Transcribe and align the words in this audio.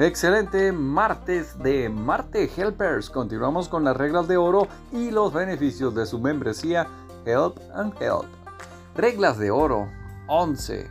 Excelente 0.00 0.72
martes 0.72 1.58
de 1.58 1.90
Marte 1.90 2.50
Helpers. 2.56 3.10
Continuamos 3.10 3.68
con 3.68 3.84
las 3.84 3.94
reglas 3.94 4.26
de 4.28 4.38
oro 4.38 4.66
y 4.92 5.10
los 5.10 5.30
beneficios 5.30 5.94
de 5.94 6.06
su 6.06 6.18
membresía 6.18 6.88
Help 7.26 7.58
and 7.74 7.92
Help. 8.00 8.24
Reglas 8.96 9.38
de 9.38 9.50
oro 9.50 9.90
11. 10.26 10.90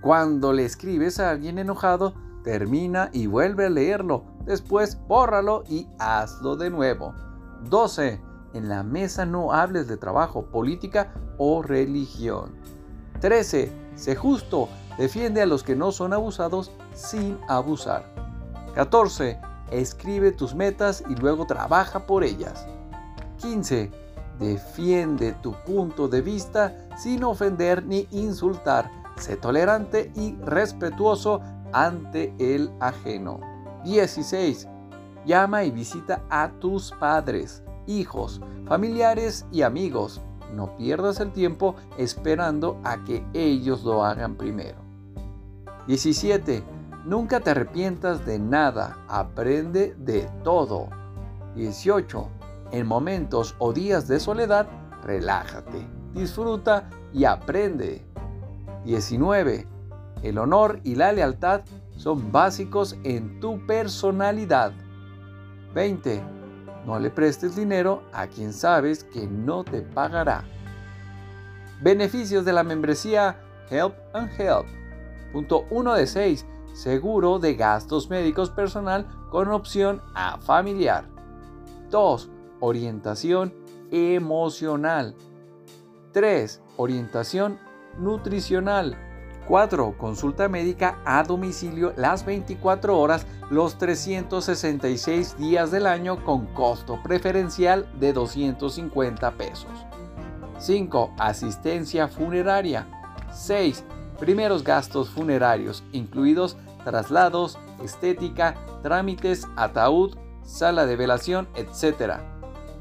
Cuando 0.00 0.52
le 0.52 0.64
escribes 0.64 1.20
a 1.20 1.30
alguien 1.30 1.60
enojado, 1.60 2.14
termina 2.42 3.10
y 3.12 3.28
vuelve 3.28 3.66
a 3.66 3.70
leerlo. 3.70 4.24
Después 4.44 4.98
bórralo 5.06 5.62
y 5.68 5.86
hazlo 6.00 6.56
de 6.56 6.68
nuevo. 6.68 7.14
12. 7.70 8.20
En 8.54 8.68
la 8.68 8.82
mesa 8.82 9.24
no 9.24 9.52
hables 9.52 9.86
de 9.86 9.98
trabajo, 9.98 10.46
política 10.46 11.12
o 11.36 11.62
religión. 11.62 12.56
13. 13.20 13.70
Sé 13.94 14.16
justo. 14.16 14.68
Defiende 14.98 15.42
a 15.42 15.46
los 15.46 15.62
que 15.62 15.76
no 15.76 15.92
son 15.92 16.12
abusados 16.12 16.72
sin 16.92 17.38
abusar. 17.46 18.27
14. 18.74 19.38
Escribe 19.70 20.32
tus 20.32 20.54
metas 20.54 21.04
y 21.08 21.14
luego 21.14 21.46
trabaja 21.46 22.06
por 22.06 22.24
ellas. 22.24 22.66
15. 23.38 23.90
Defiende 24.38 25.32
tu 25.42 25.52
punto 25.66 26.08
de 26.08 26.20
vista 26.22 26.88
sin 26.96 27.24
ofender 27.24 27.84
ni 27.84 28.06
insultar. 28.10 28.90
Sé 29.16 29.36
tolerante 29.36 30.12
y 30.14 30.36
respetuoso 30.36 31.40
ante 31.72 32.32
el 32.38 32.70
ajeno. 32.80 33.40
16. 33.84 34.68
Llama 35.26 35.64
y 35.64 35.70
visita 35.70 36.22
a 36.30 36.50
tus 36.60 36.92
padres, 36.92 37.62
hijos, 37.86 38.40
familiares 38.66 39.44
y 39.50 39.62
amigos. 39.62 40.20
No 40.54 40.76
pierdas 40.76 41.20
el 41.20 41.32
tiempo 41.32 41.74
esperando 41.98 42.80
a 42.84 43.04
que 43.04 43.24
ellos 43.34 43.82
lo 43.84 44.04
hagan 44.04 44.36
primero. 44.36 44.78
17. 45.86 46.62
Nunca 47.08 47.40
te 47.40 47.52
arrepientas 47.52 48.26
de 48.26 48.38
nada, 48.38 48.98
aprende 49.08 49.94
de 49.96 50.28
todo. 50.44 50.90
18. 51.54 52.28
En 52.72 52.86
momentos 52.86 53.56
o 53.58 53.72
días 53.72 54.06
de 54.08 54.20
soledad, 54.20 54.66
relájate, 55.02 55.88
disfruta 56.12 56.90
y 57.14 57.24
aprende. 57.24 58.04
19. 58.84 59.66
El 60.22 60.36
honor 60.36 60.80
y 60.84 60.96
la 60.96 61.12
lealtad 61.12 61.62
son 61.96 62.30
básicos 62.30 62.94
en 63.04 63.40
tu 63.40 63.66
personalidad. 63.66 64.72
20. 65.72 66.22
No 66.84 66.98
le 66.98 67.08
prestes 67.08 67.56
dinero 67.56 68.02
a 68.12 68.26
quien 68.26 68.52
sabes 68.52 69.04
que 69.04 69.26
no 69.26 69.64
te 69.64 69.80
pagará. 69.80 70.44
Beneficios 71.80 72.44
de 72.44 72.52
la 72.52 72.64
membresía 72.64 73.40
Help 73.70 73.94
and 74.12 74.30
Help. 74.38 74.66
Punto 75.32 75.64
1 75.70 75.94
de 75.94 76.06
6. 76.06 76.46
Seguro 76.72 77.38
de 77.38 77.54
gastos 77.54 78.08
médicos 78.10 78.50
personal 78.50 79.06
con 79.30 79.48
opción 79.48 80.02
a 80.14 80.38
familiar. 80.38 81.04
2. 81.90 82.30
Orientación 82.60 83.54
emocional. 83.90 85.14
3. 86.12 86.62
Orientación 86.76 87.58
nutricional. 87.98 88.96
4. 89.48 89.96
Consulta 89.96 90.48
médica 90.48 91.00
a 91.06 91.22
domicilio 91.22 91.94
las 91.96 92.24
24 92.26 92.98
horas, 92.98 93.26
los 93.50 93.78
366 93.78 95.38
días 95.38 95.70
del 95.70 95.86
año 95.86 96.22
con 96.22 96.46
costo 96.48 97.02
preferencial 97.02 97.90
de 97.98 98.12
250 98.12 99.30
pesos. 99.32 99.70
5. 100.58 101.14
Asistencia 101.18 102.08
funeraria. 102.08 102.86
6. 103.32 103.84
Primeros 104.18 104.64
gastos 104.64 105.10
funerarios, 105.10 105.84
incluidos 105.92 106.56
traslados, 106.84 107.58
estética, 107.82 108.54
trámites, 108.82 109.46
ataúd, 109.56 110.16
sala 110.42 110.86
de 110.86 110.96
velación, 110.96 111.48
etc. 111.54 112.14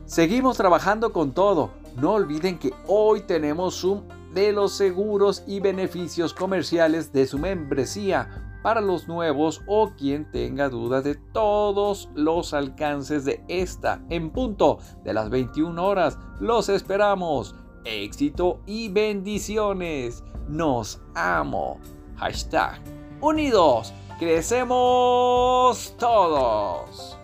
Seguimos 0.05 0.57
trabajando 0.57 1.11
con 1.11 1.33
todo. 1.33 1.71
No 1.97 2.13
olviden 2.13 2.59
que 2.59 2.73
hoy 2.87 3.21
tenemos 3.21 3.83
un 3.83 4.07
de 4.33 4.51
los 4.51 4.71
seguros 4.73 5.43
y 5.47 5.59
beneficios 5.59 6.33
comerciales 6.33 7.11
de 7.11 7.25
su 7.27 7.39
membresía 7.39 8.47
para 8.61 8.81
los 8.81 9.07
nuevos 9.07 9.61
o 9.67 9.91
quien 9.97 10.29
tenga 10.31 10.69
duda 10.69 11.01
de 11.01 11.15
todos 11.15 12.09
los 12.15 12.53
alcances 12.53 13.25
de 13.25 13.43
esta 13.47 14.01
en 14.09 14.29
punto 14.29 14.79
de 15.03 15.13
las 15.13 15.29
21 15.29 15.83
horas. 15.83 16.17
Los 16.39 16.69
esperamos. 16.69 17.55
Éxito 17.85 18.59
y 18.65 18.89
bendiciones. 18.89 20.23
Nos 20.47 21.01
amo. 21.15 21.79
Hashtag 22.17 22.79
unidos. 23.21 23.93
Crecemos 24.19 25.93
todos. 25.97 27.16